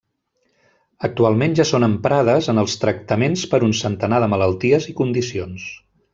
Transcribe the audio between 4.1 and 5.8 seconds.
de malalties i condicions.